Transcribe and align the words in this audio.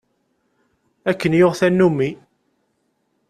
Akken 1.09 1.33
yuɣ 1.37 1.53
tanumi. 1.59 2.09